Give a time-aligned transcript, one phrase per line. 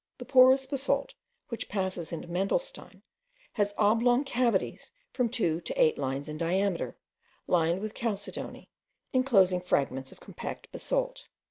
[0.17, 1.13] The porous basalt,
[1.49, 3.03] which passes into mandelstein,
[3.53, 6.97] has oblong cavities from two to eight lines in diameter,
[7.45, 8.67] lined with chalcedony,
[9.13, 11.27] enclosing fragments of compact basalt.